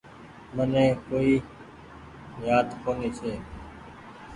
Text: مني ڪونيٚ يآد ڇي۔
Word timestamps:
مني 0.55 0.85
ڪونيٚ 1.07 1.45
يآد 2.45 2.67
ڇي۔ 3.17 3.33